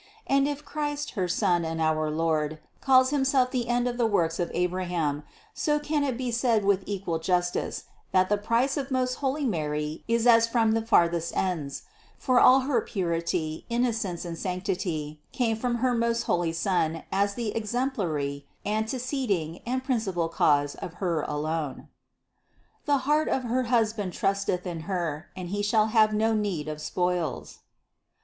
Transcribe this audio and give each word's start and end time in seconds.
And 0.25 0.47
if 0.47 0.65
Christ, 0.65 1.11
her 1.11 1.27
Son 1.27 1.63
and 1.63 1.79
our 1.79 2.09
Lord, 2.09 2.57
calls 2.81 3.11
Himself 3.11 3.51
the 3.51 3.67
end 3.67 3.87
of 3.87 3.97
the 3.99 4.07
works 4.07 4.39
of 4.39 4.49
Abraham, 4.51 5.21
so 5.53 5.77
can 5.77 6.03
it 6.03 6.17
be 6.17 6.31
said 6.31 6.65
with 6.65 6.81
equal 6.87 7.19
justice, 7.19 7.83
that 8.11 8.27
the 8.27 8.39
price 8.39 8.77
of 8.77 8.89
most 8.89 9.17
holy 9.21 9.45
Mary 9.45 10.03
is 10.07 10.25
as 10.25 10.47
from 10.47 10.71
the 10.71 10.81
farthest 10.83 11.37
ends; 11.37 11.83
for 12.17 12.39
all 12.39 12.61
her 12.61 12.81
purity, 12.81 13.67
inno 13.69 13.89
cence 13.93 14.25
and 14.25 14.39
sanctity 14.39 15.21
came 15.31 15.55
from 15.55 15.75
her 15.75 15.93
most 15.93 16.23
holy 16.23 16.51
Son 16.51 17.03
as 17.11 17.35
the 17.35 17.55
exemplary, 17.55 18.47
anteceding 18.65 19.59
and 19.67 19.83
principal 19.83 20.27
cause 20.29 20.73
of 20.73 20.95
Her 20.95 21.21
alone. 21.21 21.89
775. 22.87 22.87
"The 22.87 23.05
heart 23.05 23.27
of 23.29 23.43
her 23.43 23.63
husband 23.69 24.13
trusteth 24.13 24.65
in 24.65 24.79
Her, 24.89 25.27
and 25.37 25.49
he 25.49 25.61
shall 25.61 25.89
have 25.93 26.11
no 26.11 26.33
need 26.33 26.67
of 26.67 26.81
spoils." 26.81 27.59